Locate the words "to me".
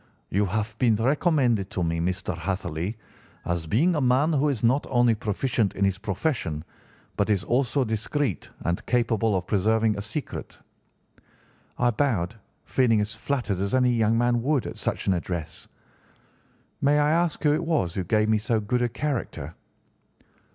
1.69-1.99